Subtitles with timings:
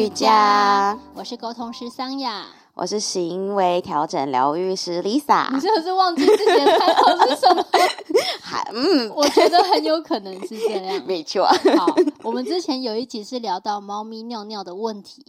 [0.00, 5.52] 毛宝疗愈家，我是沟通师桑雅，我是行为调整疗愈师 Lisa。
[5.52, 7.62] 你是不是忘记自己的开头是什么？
[8.40, 11.02] 还嗯，我觉得很有可能是这样。
[11.06, 11.44] 没错。
[11.76, 15.22] 好，我们之前有一集是聊到猫咪尿尿的问题。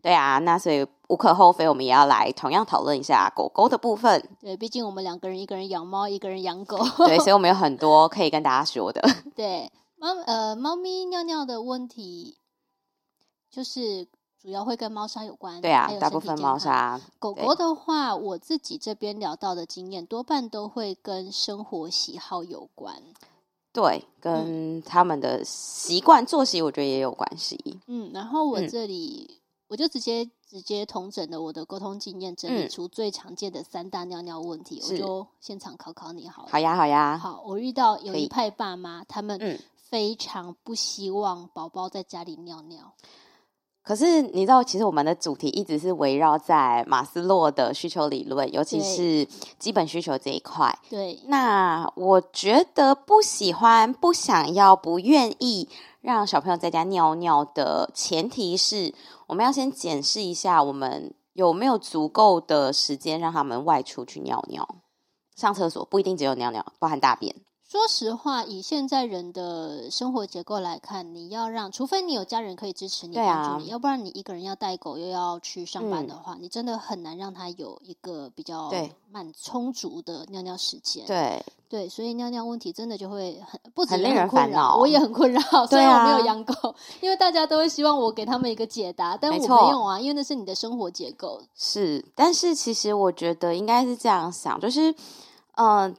[0.00, 4.26] 对啊，那所以无可厚非，我们也要来同样讨论一下狗狗的部分。
[4.40, 6.78] 对，毕竟我们两个人，一个人养猫，一个人养狗。
[7.06, 9.02] 对，所以我们有很多可以跟大家说的。
[9.36, 12.38] 对，猫呃，猫咪尿尿的问题，
[13.54, 14.06] 就是
[14.42, 15.60] 主要会跟猫砂有关。
[15.60, 17.00] 对啊，大部分猫砂。
[17.18, 23.00] 狗狗的话，我自己这边聊到的经验，多半都会跟生活喜好有关。
[23.72, 27.78] 对，跟他们的习惯作息，我觉得也有关系。
[27.86, 29.26] 嗯，然后我这里。
[29.30, 34.78] 嗯我就直接直接统整了我的沟通经验，整理出最常见的三大尿尿问题。
[34.78, 37.18] 嗯、我就现场考考你好了，好呀，好呀。
[37.18, 42.92] 好，我遇到有一派爸妈，他们非常不希望宝宝在家里尿尿。
[43.84, 50.76] 可是你知道，其实我们的主题一直是围绕在马斯洛的需求理论，尤其是基本需求这一块。
[50.88, 55.68] 对，那我觉得不喜欢、不想要、不愿意。
[56.00, 58.94] 让小朋友在家尿尿的前提是，
[59.26, 64.66] 我们要先检视一下，我们有没有足够的时间让他们外出去尿尿、
[65.36, 67.34] 上厕所，不一定只有尿尿，包含大便。
[67.74, 78.70] 说实话，以现在人的生活结构来看，你要让，除非你有家人可以支持你、帮助你，要不然你一个人要带狗又要去上班的话，嗯、你真的很难让他有一个比较
[79.10, 81.04] 蛮充足的尿尿时间。
[81.04, 85.40] 对对，所以尿尿问题真的就会很不止很令人困扰，我也很困扰。
[85.66, 91.42] 虽然我没有养狗，因为大家都会希望我给他们一个解答，但我没有啊，因为那是你的生活结构。
[91.56, 94.92] 是，但是其实我觉得应该是这样想，就是
[95.56, 95.66] 嗯。
[95.66, 95.94] 呃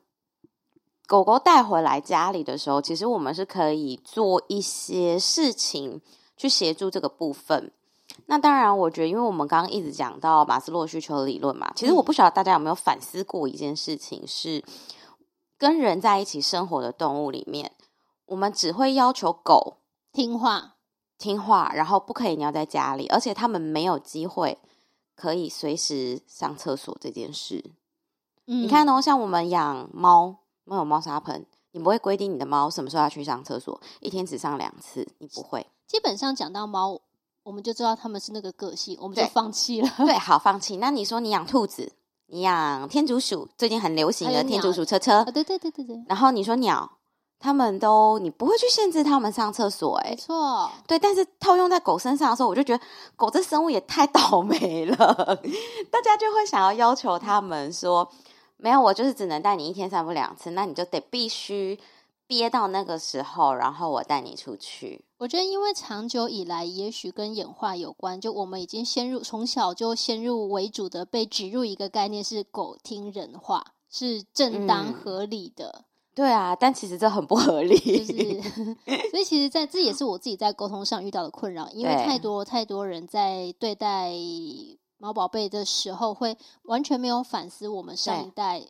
[1.07, 6.01] 狗狗带回来家里的时候，其实我们是可以做一些事情
[6.35, 7.71] 去协助这个部分。
[8.27, 14.63] 那当然，我觉得，因为我们刚刚一直讲到马斯洛需求理论嘛，其实我不晓得大家有没有反思过一件事情：是
[15.57, 17.71] 跟人在一起生活的动物里面，
[18.25, 19.77] 我们只会要求狗
[20.11, 20.75] 听话、
[21.17, 24.57] 听话，然后不可以尿在家里，而且他们没有机会
[25.15, 27.63] 可以随时上厕所这件事。
[28.47, 30.37] 嗯，你看哦，像我们养猫。
[30.65, 35.65] 没有猫砂盆，你不会规定你的猫什么时候要去上厕所，一天只上两次，你不会。
[35.87, 36.99] 基本上讲到猫，
[37.43, 39.89] 我们就知道他们是那个个性，我们就放弃了。
[39.97, 40.77] 对， 好放弃。
[40.77, 41.91] 那你说你养兔子，
[42.25, 46.03] 你养天竺鼠，最近很流行的天竺鼠车车，对对对对对。
[46.07, 46.89] 然后你说鸟，
[47.37, 50.71] 他们都你不会去限制他们上厕所，哎，没错。
[50.87, 52.83] 对，但是套用在狗身上的时候，我就觉得
[53.15, 54.97] 狗这生物也太倒霉了，
[55.91, 58.11] 大家就会想要要求他们说。
[58.57, 61.77] 没有，我就是只能带你一天散步两次，那你就得必须
[62.25, 65.03] 憋到那个时候，然后我带你出去。
[65.17, 75.71] 我觉得，因为长久以来，也许跟演化有关，就我们已经先入从小就先入为主的被植入一个概念，是狗听人话是正当合理的。
[75.79, 75.83] 嗯，
[76.15, 77.77] 对啊，但其实这很不合理。
[77.77, 78.41] 就是，
[79.11, 84.11] 所以其实在这也是我自己在沟通上遇到的困扰，因为太多太多人在对待。
[84.97, 88.61] 猫宝贝的时候，会完全没有反思我们上一代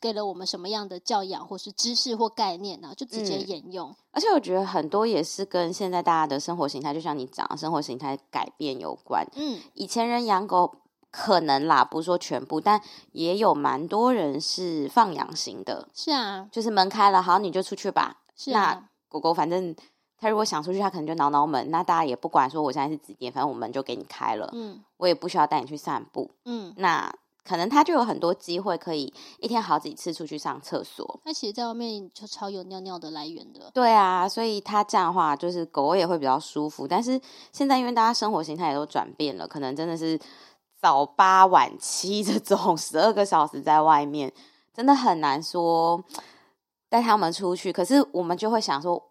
[0.00, 2.92] 给了我们什么样的教养，或是知识或概念呢？
[2.96, 3.90] 就直接沿用。
[3.90, 3.96] 嗯。
[4.12, 9.26] 而且我觉得很多也是跟现在大家的生活形态，就像你讲生活形态改变有关。
[9.34, 10.74] 嗯，以前人养狗
[11.10, 12.80] 可能啦，不是说全部，但
[13.12, 15.88] 也有蛮多人是放养型的。
[15.94, 18.22] 是啊，就是门开了，好，你就出去吧。
[18.36, 19.74] 是啊，那狗狗反正。
[20.24, 21.70] 他如果想出去，他可能就挠挠门。
[21.70, 24.48] 那大家也不管说我现在是几点，反正我门就给你开了。
[24.54, 26.30] 嗯，我也不需要带你去散步。
[26.46, 27.14] 嗯，那
[27.44, 31.20] 可能他就有很多机会可以一天好几次出去上厕所。
[31.26, 33.70] 那其实在外面就超有尿尿的来源的。
[33.74, 36.88] 对啊，所以他这样的话，就是狗狗也会比较舒服。
[36.88, 37.20] 但是
[37.52, 40.18] 现在因为大家生活形态也都转变了，可能真的是
[40.80, 44.32] 早八晚七这种十二个小时在外面，
[44.72, 46.02] 真的很难说
[46.88, 47.70] 带他们出去。
[47.70, 49.10] 可是我们就会想说。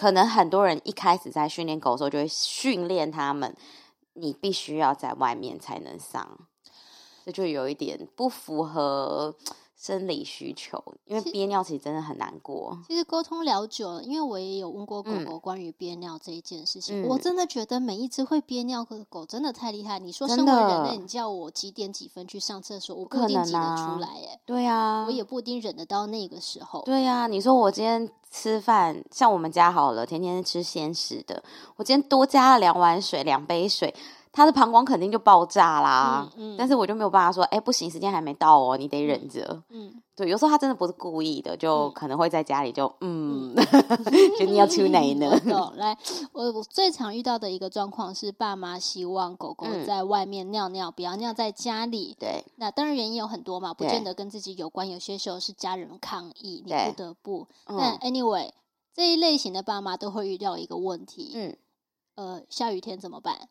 [0.00, 3.54] 可能很多人一开始在训练狗的时候，就会训练他们，
[4.14, 6.38] 你必须要在外面才能上，
[7.26, 9.36] 这就有一点不符合。
[9.80, 12.78] 生理需求，因为憋尿其实真的很难过。
[12.86, 19.98] 其实沟通聊久了，因为我也有问过狗狗关于憋尿这一件事情，嗯、我真的觉得每一只会憋尿的狗真的太厉害。
[19.98, 24.08] 你说身为人类，你叫我几点几分去上厕所，我不一定挤得出来。
[24.08, 26.82] 哎，对啊，我也不一定忍得到那个时候。
[26.82, 31.42] 对啊，你说我今天吃饭，像我们家好了，天天吃鲜食的，
[31.76, 33.94] 我今天多加了两碗水，两杯水。
[34.32, 36.28] 他的膀胱肯定就爆炸啦。
[36.36, 39.62] 嗯嗯、但是我就没有办法说，哎、欸，不行，时间还没到哦，你得忍着。
[39.70, 43.54] 嗯，对，有时候他真的不是故意的，就可能会在家里就嗯，
[44.38, 45.38] 就你要出哪呢？
[45.48, 45.72] 懂。
[45.76, 45.96] 来，
[46.32, 52.16] 我我最常遇到的一个状况是，爸妈希望狗狗在外面尿尿，不要尿在家里。
[52.18, 57.48] 对，那当然原因有很多嘛，不见得跟自己有关，有些时候是家人抗议，你不得不。
[57.66, 58.50] 但 anyway，
[58.94, 61.56] 这一类型的爸妈都会遇到一个问题，嗯。
[62.16, 63.48] 呃，下雨天怎么办？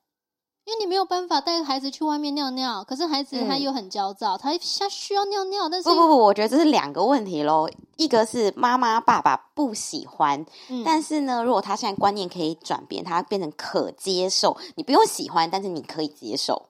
[0.70, 7.68] 因为你没有办法带孩子去外面尿尿，可是孩子他又很焦躁，嗯、他他需要尿尿，但是不不不，我觉得这是两个问题喽。
[7.96, 16.70] 一个是妈妈爸爸不喜欢，嗯、但是呢，如果他现在观念可以转变，他变成可接受，你不用喜欢，但是你可以接受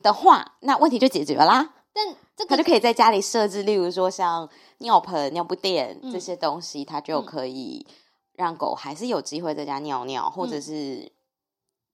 [0.00, 1.74] 的话，那问题就解决了啦。
[1.92, 4.48] 但这个他就可以在家里设置，例如说像
[4.78, 7.86] 尿盆、尿布垫这些东西，他、嗯、就可以
[8.32, 11.12] 让狗还是有机会在家尿尿，嗯、或者是。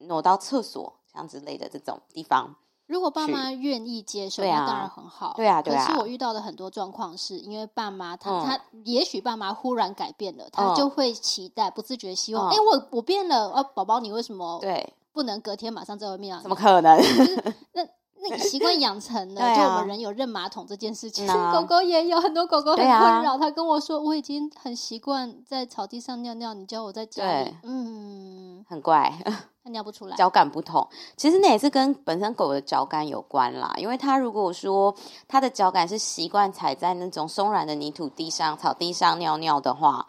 [0.06, 2.54] 挪到厕所像之类的这种地方，
[2.86, 5.32] 如果爸妈愿意接受，啊、那当然很好。
[5.36, 5.86] 对啊，对啊。
[5.86, 16.42] 可是我遇到的很多状况是，因为爸妈他、嗯、他也许爸妈忽然改变了，他就会期待，不自觉希望，哎、我我变了哦，宝宝你为什么对不能隔天马上在外面啊？
[16.42, 16.98] 怎么可能？
[17.72, 17.86] 那
[18.24, 23.34] 那个习惯养成了， 啊、就我们人有认马桶这件事情， 啊、狗狗也有很多狗狗很困扰。
[23.34, 29.12] 啊、他跟我说，我已经很习惯在草地上尿尿，你教我在家里，嗯，很怪。
[29.64, 30.86] 他尿不出来，脚感不同，
[31.16, 33.72] 其实那也是跟本身狗的脚感有关啦。
[33.78, 34.94] 因为它如果说
[35.26, 40.06] 它的脚感是习惯踩在那种松软的泥土地上、草地上尿尿的话，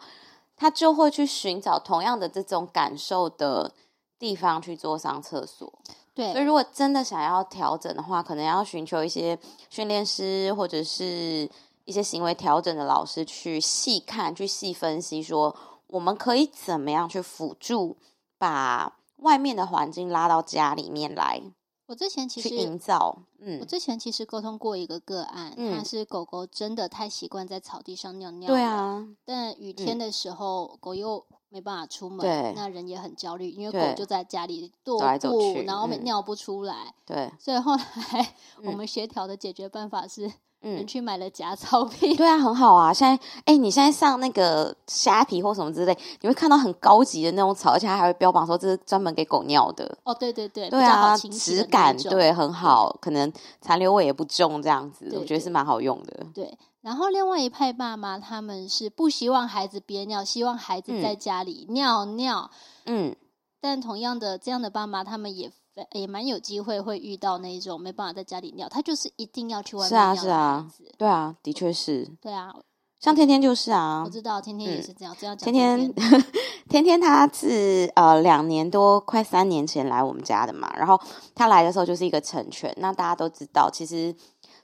[0.58, 3.72] 它就会去寻找同样的这种感受的
[4.18, 5.72] 地方去做上厕所。
[6.16, 9.38] 对，所以如果真的想要调整的话，可能要寻求一些
[9.70, 11.48] 训练师或者是
[11.84, 15.54] 一些行为调整的老师去细看、去细分析，说
[15.86, 17.96] 我们可以怎么样去辅助
[18.36, 18.96] 把。
[19.20, 21.40] 外面的环境拉到家里面来，
[21.86, 31.24] 我之前其实营造，嗯，我之前其实沟通过一个个案，嗯，他是狗狗真的太习惯在草地上尿尿，对啊，但雨天的时候，嗯，狗又
[31.56, 40.30] 没办法出门，对，那人也很焦虑，因为狗就在家里踱步，走来走去，然后尿不出来，嗯，对，所以后来我们协调的解决办法是。
[40.62, 42.92] 嗯，去买了假草皮，对啊，很好啊。
[42.92, 49.96] 现在，哎、欸，你现在上那个虾皮或什么之类，你会看到很高级的那种草，而且它还会标榜说这是专门给狗尿的。
[50.02, 53.30] 哦，对对对，对啊，质感对很好，可能
[53.60, 56.26] 残留味也不重，这样子，我觉得是蛮好用的。
[56.34, 62.48] 对，然后另外一派爸妈他们是不希望孩子憋尿，希望孩子在家里尿尿。
[62.84, 63.16] 嗯，
[63.60, 65.50] 但同样的这样的爸妈，他们也。
[65.92, 70.16] 也蛮有机会会遇到那一种没办法在家里尿，他就是一定要去外面尿的。
[70.16, 72.10] 是啊，是啊，对啊，的确是。
[72.18, 72.50] 对啊，
[72.98, 75.52] 像天天就是啊，我知道天天也是这样，嗯、这样讲。
[75.52, 75.94] 天天，
[76.70, 80.98] 天天他是呃两年多快三年前来我们家的嘛，然后
[81.34, 82.74] 他来的时候就是一个成犬。
[82.78, 84.16] 那大家都知道，其实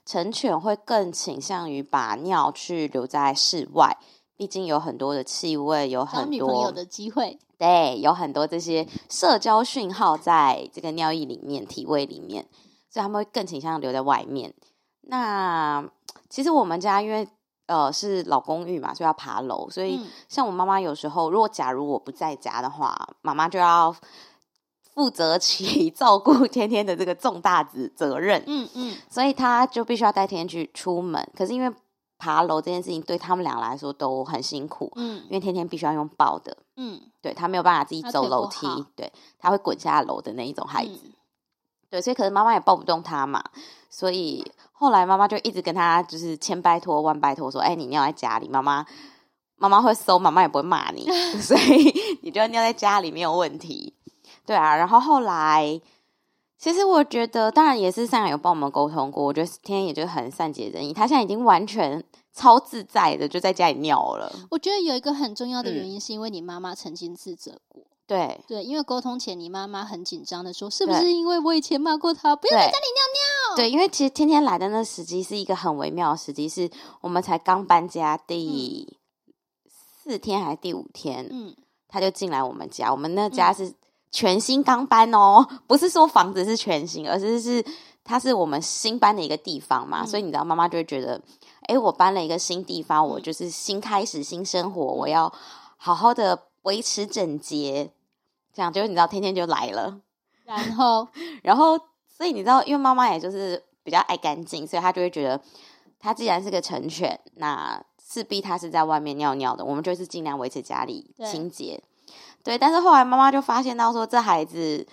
[0.04, 3.96] 成犬会更倾向于把尿去留在室外，
[4.36, 7.38] 毕竟有很多的气味，有很多女朋友的机会。
[7.58, 12.44] 对，有很多这些社交讯号在这个尿液里面、体味里面，
[12.90, 14.52] 所以他们会更倾向留在外面。
[15.02, 15.88] 那
[16.28, 17.28] 其实我们家因为
[17.66, 23.94] 呃是老公寓嘛，所以要爬楼，所以像我妈妈有时候，如果假如我不在家的话，妈妈就要
[24.94, 28.42] 负责起 照顾天天的这个重大责责任。
[28.46, 31.26] 嗯嗯，所以他就必须要带天天去出门。
[31.36, 31.74] 可是因为
[32.18, 41.12] 爬楼这件事情对他们俩来说都很辛苦，嗯，因为天天必须要用抱的，嗯，对他没有办法自己走楼梯，对，他会滚下楼的那一种孩子，嗯、
[41.90, 43.42] 对，所以可是妈妈也抱不动他嘛，
[43.90, 48.86] 所以后来妈妈就一直跟他就是千拜托万拜托说，哎、欸，你尿在家里，妈妈
[49.56, 51.04] 妈妈会收，妈妈也不会骂你，
[51.42, 53.96] 所以你就要尿在家里没有问题，
[54.46, 55.80] 对啊，然后后来
[56.58, 62.04] 其实我觉得，当然也是上有帮我们沟通过，我觉得天天也就很善解人意，他现在已经完全。
[62.34, 64.34] 超自在的，就在家里尿了。
[64.50, 67.84] 我觉得有一个很重要的原因，是因为你妈妈曾经自责过。
[68.06, 76.70] 对对，因为沟通前，你妈妈很紧张的说：“是不是因为我以前骂过她，不要在家里尿尿？”对，因为其实天天来的那时机是一个很微妙的时机，是
[77.02, 78.96] 我们才刚搬家第
[79.78, 81.54] 四天还是第五天，嗯，
[81.86, 82.90] 他就进来我们家。
[82.90, 83.74] 我们那家是
[84.12, 87.64] 全新刚搬哦， 不是说房子是全新，而是是
[88.04, 91.20] 它是我们新搬的一个地方嘛，所以你知道，妈妈就会觉得。
[91.68, 95.32] 哎，我搬了一个新地方，我就是新开始新生活，嗯、我要
[95.76, 97.92] 好好的维持整洁，
[98.52, 100.00] 这样就你知道，天天就来了。
[100.44, 101.06] 然后，
[101.44, 101.78] 然后，
[102.08, 105.40] 所以你知道，因为妈妈也就是比较爱干净，所以她就会觉得，
[106.00, 111.80] 她既然是个成犬，那势必她是在外面尿尿的，我们就是尽量维持家里清洁。
[112.42, 114.86] 对，但是后来妈妈就发现到说，这孩子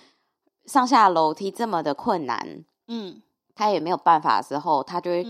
[0.66, 3.20] 上下楼梯这么的困难，嗯，
[3.54, 5.26] 他也没有办法的时候，他就会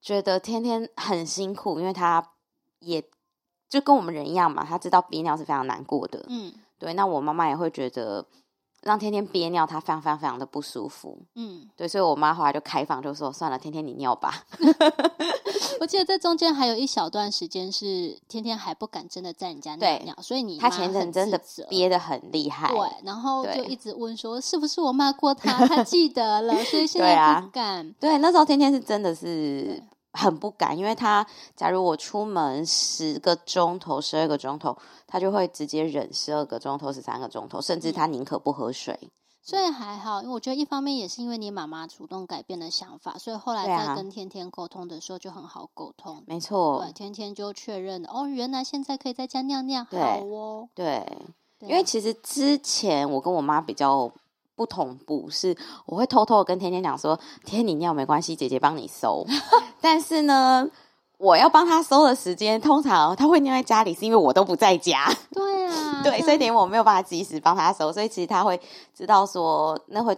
[0.00, 2.32] 觉得天天很辛苦，因为他
[2.80, 3.02] 也
[3.68, 6.94] 就跟我们人一样嘛，他知道憋尿是非常难过的，嗯，对。
[6.94, 8.26] 那我妈妈也会觉得。
[8.84, 11.18] 让天天憋尿，他非常非常非常的不舒服。
[11.34, 14.44] 嗯，对，所以我妈后来就开放，就说算了，天天你尿吧。
[15.80, 22.68] 我记得在中间还有一小段时间是天天还不敢真的在你家尿尿，所以你他前阵真的憋得很厉害。
[22.68, 27.84] 对，然后就一直问说是不是我骂过他，他记得了，所以 现在不敢。
[27.94, 29.82] 对，啊、对，那时候天天是真的是。
[30.14, 38.96] 很不敢，因为他假如我出门十个钟头、十二个钟头，他就会直接忍十二个钟头、十三个钟头，甚至他宁可不喝水。
[39.02, 39.10] 嗯、
[39.42, 46.22] 所以还好，因为我觉得一方面也是因为你妈妈主动改变了想法，所以后来在跟天天沟通的时候就很好沟通。
[46.26, 50.68] 没错，对，天天就确认了哦，原来现在可以在家尿尿，好哦。
[50.74, 51.04] 对，
[51.58, 54.10] 对，因为其实之前我跟我妈比较。
[54.56, 55.56] 不同步是，
[55.86, 59.26] 我会偷偷的跟天天讲说：“天，你尿没关系，姐姐帮你收。
[59.80, 60.68] ”但是呢，
[61.18, 65.08] 我要帮他收的时间，通常他会尿在家里，是因为我都不在家。
[65.32, 68.60] 对啊， 对，所以点我没有办法及时帮他收，所以其实他会
[68.94, 70.16] 知道说，那会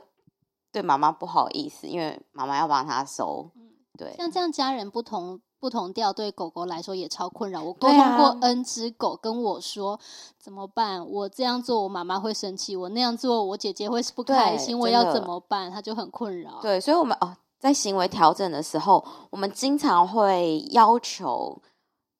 [0.70, 3.50] 对妈妈不好意思，因为妈妈要帮他收。
[3.98, 5.40] 对，像这样家人不同。
[5.58, 7.62] 不同调对狗狗来说也超困扰。
[7.62, 10.00] 我沟通过 N 只狗跟我说、啊、
[10.38, 11.04] 怎么办？
[11.08, 15.70] 我这样做我妈妈会生气，我那样做我姐姐会不开心，我要怎么办？
[15.70, 16.60] 他就很困扰。
[16.60, 21.60] 对，所以我们哦，在行为调整的时候，我们经常会要求，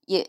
[0.07, 0.29] 也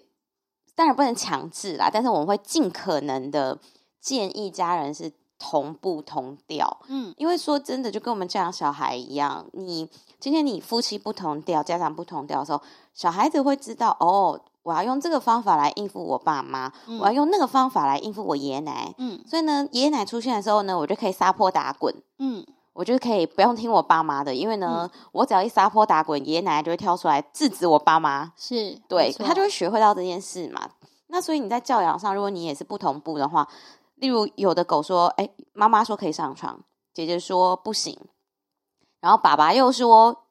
[0.76, 3.58] 当然不能强制啦，但是我们会尽可能的
[4.02, 6.78] 建议家人是同步同调。
[6.88, 9.90] 嗯，因为说真的，就跟我们教养小孩一样，你
[10.20, 12.62] 今天你夫妻不同调，家长不同调的时候。
[12.94, 18.92] 小孩子会知道哦，我要用这个方法来应付我爸妈，嗯、我要用那个方法来应付我爷爷奶。
[18.98, 21.94] 嗯，所以呢，爷爷奶出现的时候呢，我就可以撒泼打滚。
[22.18, 28.34] 嗯，我就可以不用听我爸妈的，因为呢，嗯、我只要一撒泼打滚，爷爷奶奶就会跳出来制止我爸妈。
[28.36, 30.68] 是，对，他就会学会到这件事嘛。
[31.10, 33.48] 那所以你在教养上，如果你也是不同步的话，
[33.98, 36.60] 例如有的狗说：“哎，妈妈说可以上床，
[36.94, 38.00] 姐姐说不行，
[39.02, 40.24] 然后爸爸又说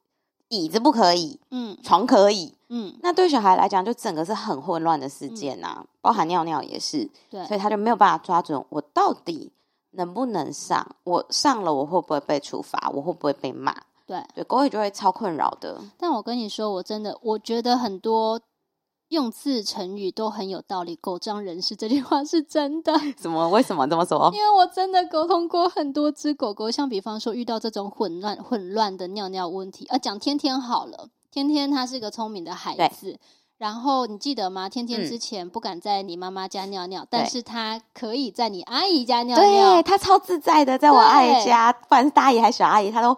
[0.49, 9.53] 椅子不可以，嗯，床可以。”嗯，那对小孩来讲，就整个是很混乱的事件呐、啊，嗯、包含尿尿也是，对，所以他就没有办法抓准我到底
[9.91, 13.73] 能不能上，我上了我会不会被处罚，我会不会被骂？
[14.05, 15.81] 对，对，狗也就会超困扰的。
[15.97, 18.41] 但我跟你说，我真的我觉得很多
[19.09, 22.93] 用字成语都很有道理，“狗仗人势”这句话是真的。
[23.15, 23.47] 怎么？
[23.49, 24.29] 为什么这么说？
[24.33, 31.09] 因为我真的沟通过很多只狗狗，像比方说遇到这种混乱混乱的尿尿问题，啊，讲天天好了。
[31.31, 33.19] 天天他是个聪明的孩子，对
[33.59, 34.67] 然后你记得吗？
[34.69, 43.17] 天天之前不敢在你妈妈家尿尿，嗯、但是他可以在你阿姨家尿尿，对，他超自在的，在我阿姨家，不管是大阿姨还是小阿姨，他都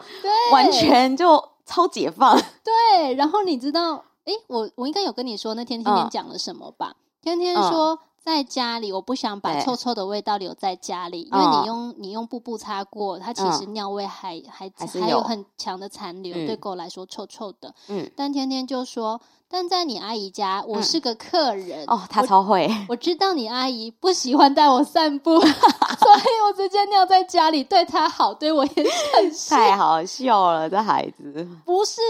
[0.51, 2.37] 完全就超解放。
[2.63, 6.91] 对，然后你知道，诶，我我应该有跟你说那天天天讲了什么吧？
[6.91, 7.95] 嗯、天天说。
[7.95, 17.73] 嗯在家里，我不想把臭臭的味道留在家里，因为你用你用布布擦过，它其实尿味还还还有很强的残留，对狗来说臭臭的。
[17.87, 19.19] 嗯，但天天就说，
[19.49, 28.71] 但在你阿姨家，我是个客人哦，他超会，我知道你阿姨不喜欢带我散步， 所以我直接尿在家里，对他好，对我也
[29.15, 32.01] 很太好笑了，这孩子不是。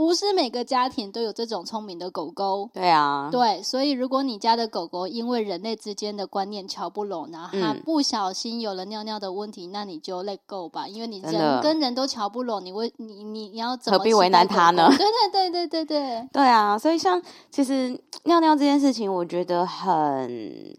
[0.00, 2.70] 不是每个家庭都有这种聪明的狗狗。
[2.72, 13.76] 对啊，对，所以如果你家的狗狗因为人类之间的观念瞧不拢，然后它不小心有了尿尿的问题，嗯、那你就 let go 吧，因为你人跟人都瞧不拢，你为你你你要？
[13.76, 14.88] 何必为难他呢？
[14.88, 20.78] 对对对对对对，对啊，所以像其实尿尿这件事情，我觉得很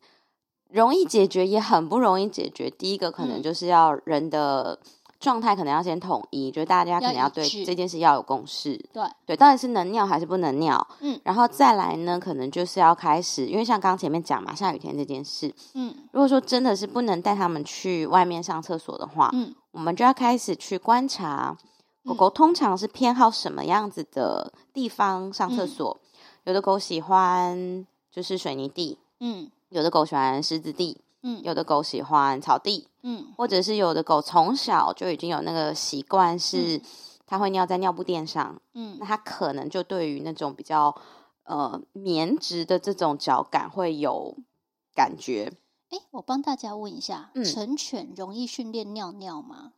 [0.71, 2.71] 容易解决，也很不容易解决。
[2.71, 4.79] 第一个可能就是要人的。
[5.21, 8.75] 状态可能要先统一，就是大家可能要对这件事要有共识。
[8.91, 10.85] 对对，到底是能尿还是不能尿？
[10.99, 21.55] 嗯，然后再来呢，可能就是要开始，因为像刚刚前面讲嘛，下雨天这件事，嗯，如果说真的是不能带他们去外面上厕所的话，嗯，我们就要开始去观察
[22.03, 25.99] 狗狗通常是偏好什么样子的地方上厕所。
[26.01, 26.09] 嗯，
[26.45, 30.97] 有的狗喜欢就是水泥地，嗯，有的狗喜欢石子地。
[31.23, 36.81] 嗯，有的狗喜欢草地，嗯，或者是有的狗从小就已经有那个习惯，是
[37.25, 40.95] 它会尿在尿布垫上，嗯，那它可能就对于那种比较
[41.43, 44.35] 呃棉质的这种脚感会有
[44.93, 45.53] 感觉。
[45.89, 49.73] 哎，我帮大家问一下，嗯，成犬容易训练尿尿吗？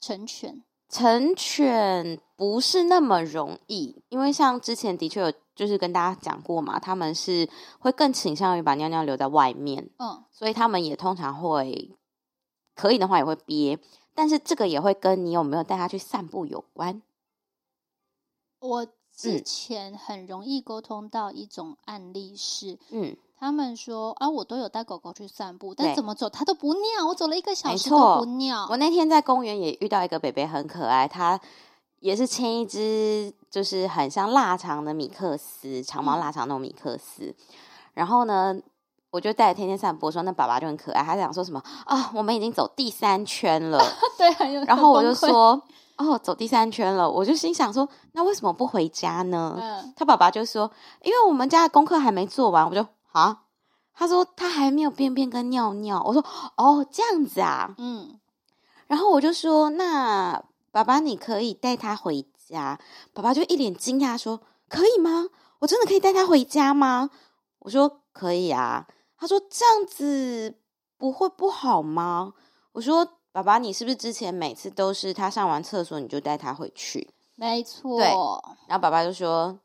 [0.00, 0.62] 成犬。
[0.88, 11.96] 成犬不是那么容易，因为像之前的确有就是跟大家讲过嘛，他们是会更倾向于把尿尿留在外面，嗯，所以他们也通常会
[12.74, 13.78] 可以的话也会憋，
[14.14, 17.02] 但是这个也会跟你有没有带它去散步有关。
[18.60, 23.16] 我之前很容易沟通到一种案例是，嗯。
[23.38, 27.06] 他们说啊，我都有带狗狗去散步，但怎么走它都不尿。
[27.06, 28.66] 我走了一个小时都不尿。
[28.70, 31.38] 我那天在公园也遇到一个北北，很可爱，它
[32.00, 37.24] 也是牵一只，就是很像腊肠的米克斯，长毛腊肠那种米克斯。
[37.24, 37.34] 嗯、
[37.92, 38.58] 然后呢，
[39.10, 42.10] 我就带着天天散步，说那爸爸就很可爱，他想说什么啊？
[42.14, 43.78] 我们已经走第三圈了，
[44.16, 44.64] 对，很有。
[44.64, 45.62] 然后我就说
[45.98, 49.58] 哦，走第三圈了，我就心想说，那为什么不回家呢？
[49.60, 50.70] 嗯、他爸爸就说，
[51.02, 52.86] 因为我们家的功课还没做完，我就。
[53.16, 53.44] 啊，
[53.94, 56.02] 他说他还没有便便跟尿尿。
[56.04, 56.22] 我说
[56.56, 58.20] 哦，这样子啊，嗯。
[58.88, 62.78] 然后我就说，那爸爸你可以带他回家。
[63.14, 65.28] 爸爸就一脸惊讶说：“可以吗？
[65.60, 67.08] 我真的可以带他回家吗？”
[67.60, 68.86] 我说：“可以啊。”
[69.18, 70.58] 他说：“这样子
[70.98, 72.34] 不会不好吗？”
[72.72, 77.98] 我说：“爸爸，你是不是之前每次都是他上完厕所你就带他回去？”没错。
[77.98, 78.06] 对。
[78.68, 79.58] 然后爸爸就说。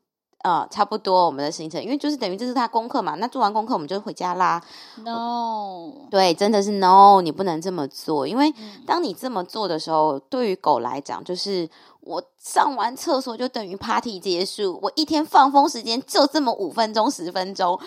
[0.43, 4.61] 呃，差不多我们的行程，因为就是等于这是他功课嘛，那做完功课我们就回家啦。
[5.03, 8.53] No，对，真的是 No，你不能这么做，因为
[8.85, 11.69] 当你这么做的时候，对于狗来讲就是。
[12.03, 17.79] 我上完厕所就等于 party 结束，我一天放风时间就这么五分钟十分钟。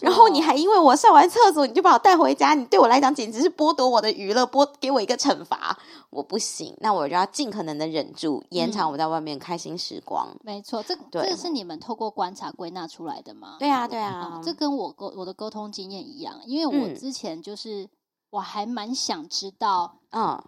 [0.00, 5.78] 然后你还因为我上完厕所你就把我带回家，你对我来讲简直是剥夺我的娱乐，剥给我一个惩罚，
[6.10, 10.28] 我不行，那我就要尽可能的忍住，延长我在外面开心时光。
[10.30, 13.56] 嗯、没错，这这个是你们透过观察归纳出来的吗？
[13.58, 17.88] 对啊，对啊，嗯、这跟我沟我的沟通经验一样，因为我之前就是、嗯、
[18.30, 20.42] 我还蛮想知道，嗯。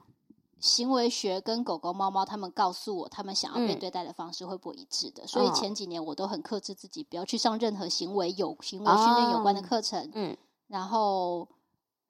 [0.59, 5.25] 行为学跟狗狗、猫猫，他们告诉我，他们想要被对待的方式会不会一致的？
[5.25, 10.11] 嗯、所以前几年我都很克制自己，不要去上任何行为有行为训练有关的课程。
[10.15, 10.37] 嗯，
[10.69, 11.47] 然后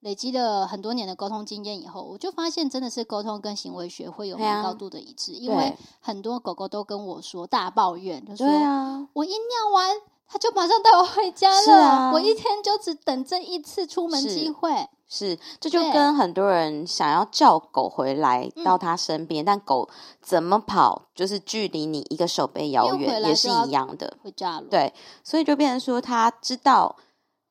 [0.01, 5.33] 累积了很多年的沟通经验以后，我就发现真的是沟通跟行为学会有很高度的一致。
[5.33, 9.97] 啊、因为很多狗狗都跟我说大抱怨，就说：“啊、我一尿完，
[10.29, 11.73] 他就马上带我回家了。
[11.75, 19.89] 啊、我一天就只等这一次出门机会。”是，这就跟很多人想要叫狗回来到他身边，嗯、但狗
[20.21, 24.17] 怎么跑，就是距离你一个手背遥远，也是一样的。
[24.25, 24.65] 回家了。
[24.69, 26.97] 对，所以就变成说，他知道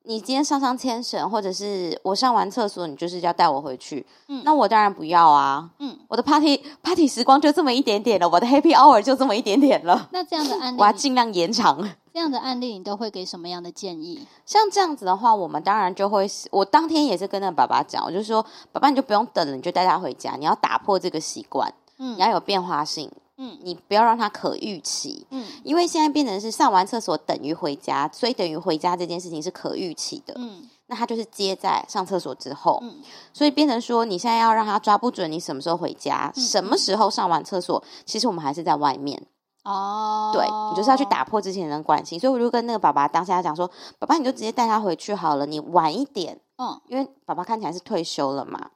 [0.02, 4.06] 你今天上上牵绳，或者是我上完厕所，你就是要带我回去。
[4.28, 5.70] 嗯，那我当然不要啊。
[5.78, 10.10] 嗯，我的 party party 时光就这么一点点了，我的 happy hour 就这么一点点了。
[10.12, 11.88] 那这样的案例，我要尽量延长。
[12.16, 14.26] 这样的案例，你都会给什么样的建议？
[14.46, 32.94] 像这样子的话，我们当然就会，我当天也是跟那个爸爸讲，我就说，爸爸你就不用等了，你就带他回家，你要打破这个习惯，嗯，你要有变化性，嗯，你不要让他可预期，嗯，因为现在变成是上完厕所等于回家，所以等于回家这件事情是可预期的，嗯，那他就是接在上厕所之后，嗯，
[33.34, 39.22] 所以变成说你现在要让他抓不准你什么时候回家，嗯，什么时候上完厕所，其实我们还是在外面。
[39.66, 48.70] 哦，对，你就是要去打破之前的关系，所以我就跟那个爸爸当下讲说，爸爸你就直接带他回去好了，你晚一点，嗯，因为爸爸看起来是退休了嘛，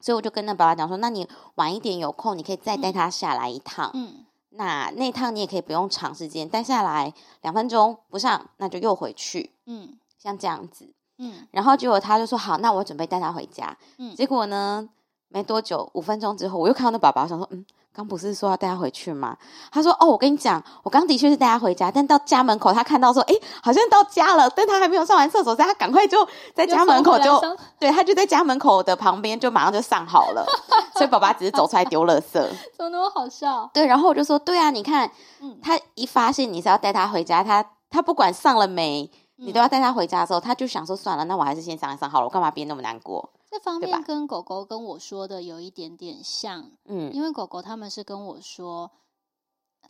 [0.00, 14.88] 所以我就跟那爸爸讲说，那你晚一点有空，你可以再带他下来一趟，嗯，那那趟你也可以不用长时间带下来两分钟不上，那就又回去，嗯，像这样子，嗯，然后结果他就说好，那我准备带他回家，嗯，结果呢，
[15.28, 17.64] 没多久五分钟之后，我又看到那爸爸，我想说，嗯。
[17.96, 19.34] 刚不是说要带他回去吗？
[19.72, 26.18] 他说：“哦，我跟你讲，我刚的确是带他回家，但到家门口，他看到说，哎，好像到家了，但他还没有上完厕所，所以他赶快就
[26.54, 27.40] 在家门口就，
[27.78, 30.44] 对，他就在家门口的旁边，就马上就上好了。
[30.92, 32.32] 所以爸爸只是走出来丢垃圾，
[32.76, 33.70] 怎么那么好笑？
[33.72, 48.90] 对，然后我就说，对啊，你看，嗯，他一发现你是要带他回家，他他不管上了没，你都要带他回家的时候，他就想说，算了，那我还是先上一上好了，我干嘛憋那么难过？”这方面跟狗狗跟我说的有一点点像，嗯，因为狗狗他们是跟我说，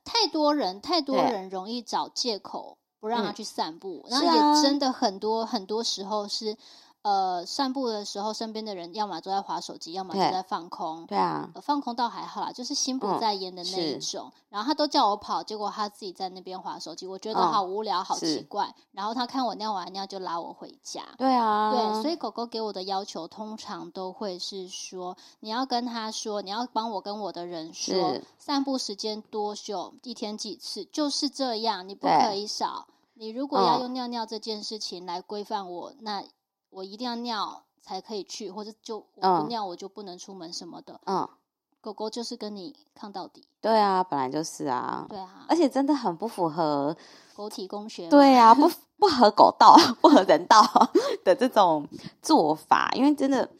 [0.05, 6.57] 太多人太多人容易找借口不让他去散步，嗯、然后也真的很多、啊、很多时候是。
[7.07, 11.07] 呃，散步的时候，身边的人要么都在划手机，要么就在放空。
[11.07, 14.27] 对啊，呃，放空倒还好啦，就是心不在焉的那一种。
[14.27, 18.75] 嗯、然后他都叫我跑，结果他自己在那边划手机，我觉得好无聊，嗯、好奇怪。
[18.91, 21.05] 然后他看我尿完尿就拉我回家。
[21.17, 32.89] 对啊，对，所以狗狗给我的要求通常都会是说，你要跟他说，你要帮我跟我的人说，散步时间多久，一天几次，就是这样，你不可以少。
[33.15, 36.25] 你如果要用尿尿这件事情来规范我，嗯、那。
[36.77, 41.01] 我一定要尿才可以去，或者就我不尿我就不能出门什么的。
[41.07, 41.27] 嗯，
[41.81, 43.49] 狗狗就是跟你抗到底。
[43.63, 45.07] 对啊，本来就是啊。
[45.09, 46.95] 对啊，而且真的很不符合
[47.35, 48.11] 狗体工学。
[48.11, 50.63] 对啊，不 不合狗道、不合人道
[51.25, 51.89] 的这种
[52.21, 53.51] 做法，因为真的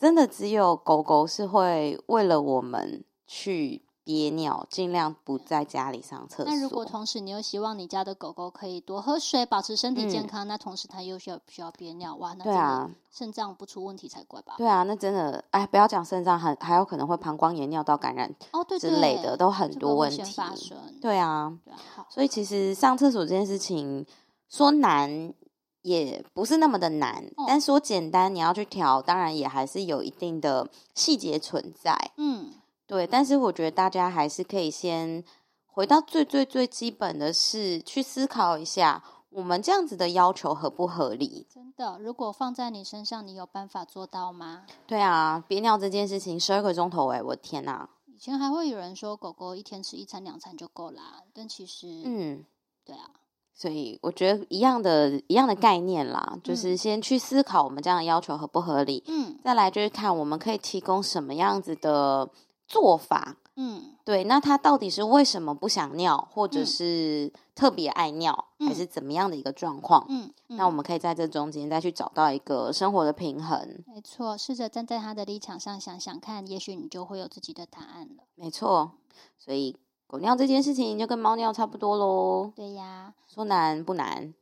[0.00, 3.85] 真的只有狗狗是会为了我们去。
[4.06, 6.46] 憋尿，尽量不在家里上厕所。
[6.46, 14.54] 那如果同时你又希望你家的狗狗可以多喝水，保持身体健康，嗯、那同时它又需要需要憋尿，哇，那对啊，肾脏不出问题才怪吧？
[14.58, 20.22] 对啊，那真的，哎，不要讲肾脏，还还有可能会膀胱炎、尿道感染哦，对之类的，都很多问题。
[20.22, 24.06] 发生对啊，对啊，所以其实上厕所这件事情
[24.48, 25.34] 说难
[25.82, 32.12] 也不是那么的难，哦、但说简单，你要去调，当然也还是有一定的细节存在。
[32.18, 32.52] 嗯。
[32.86, 35.24] 对，但是我觉得大家还是可以先
[35.66, 41.46] 回到最最最基本的是去思考一下，我们这样子的要求合不合理？
[41.52, 44.62] 真的，如果放在你身上，你有办法做到吗？
[44.86, 47.88] 对啊，憋尿这件事情十二个钟头，哎，我的天哪！
[48.06, 52.44] 以前还会有人说狗狗一天吃一餐两餐就够啦，但其实，嗯，
[52.84, 53.10] 对啊，
[53.52, 62.30] 所以我觉得一样的一样的概念啦，嗯，就是先去思考我们这样的要求合不合理，嗯，再来就是看我们可以提供什么样子的。
[62.66, 70.04] 做法，嗯，对，那他到底是为什么不想尿，或者是特别爱尿，嗯、还是怎么样的一个状况？
[70.08, 73.84] 嗯，嗯，那我们可以在这中间再去找到一个生活的平衡。
[73.86, 78.24] 没错，试着站在他的立场上想想看，也许你就会有自己的答案了。
[78.34, 78.92] 没错，
[79.38, 79.76] 所以
[80.08, 82.52] 狗尿这件事情就跟猫尿差不多喽。
[82.54, 84.34] 对呀，说难不难，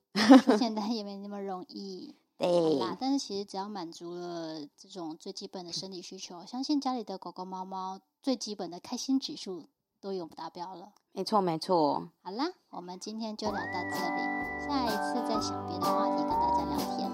[0.42, 2.14] 说简 单也没那么容易。
[2.36, 9.66] 对啦，但是其实只要满足了这种最基本的生理需求，相信家里的狗狗、猫猫最基本的开心指数
[10.00, 10.92] 都有达标了。
[11.12, 12.08] 没错，没错。
[12.22, 14.22] 好啦，我们今天就聊到这里，
[14.66, 17.10] 下一次再想别的话题跟大家聊天。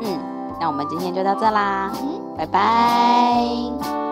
[0.00, 1.92] 嗯，那我们今天就到这啦。
[2.00, 4.05] 嗯，拜拜。